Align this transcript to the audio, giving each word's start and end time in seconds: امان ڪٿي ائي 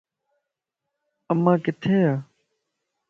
امان 1.31 1.57
ڪٿي 1.65 1.93
ائي 2.05 2.11